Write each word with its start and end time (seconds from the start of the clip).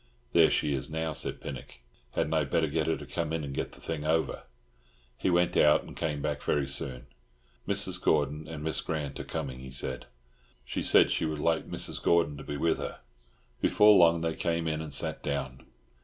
"There 0.33 0.49
she 0.49 0.73
is 0.73 0.89
now," 0.89 1.13
said 1.13 1.39
Pinnock. 1.39 1.75
"Hadn't 2.13 2.33
I 2.33 2.43
better 2.43 2.65
get 2.65 2.87
her 2.87 2.97
to 2.97 3.05
come 3.05 3.31
in 3.31 3.43
and 3.43 3.53
get 3.53 3.73
the 3.73 3.81
thing 3.81 4.03
over?" 4.03 4.45
He 5.15 5.29
went 5.29 5.55
out, 5.55 5.83
and 5.83 5.95
came 5.95 6.23
back 6.23 6.41
very 6.41 6.65
soon. 6.65 7.05
"Mrs. 7.67 8.01
Gordon 8.01 8.47
and 8.47 8.63
Miss 8.63 8.81
Grant 8.81 9.19
are 9.19 9.23
coming," 9.23 9.59
he 9.59 9.69
said. 9.69 10.07
"She 10.65 10.81
said 10.81 11.11
she 11.11 11.25
would 11.27 11.37
like 11.37 11.69
Mrs. 11.69 12.01
Gordon 12.01 12.35
to 12.37 12.43
be 12.43 12.57
with 12.57 12.79
her." 12.79 13.01
Before 13.61 13.95
long 13.95 14.21
they 14.21 14.33
came 14.33 14.67
in 14.67 14.81
and 14.81 14.91
sat 14.91 15.21
down. 15.21 15.67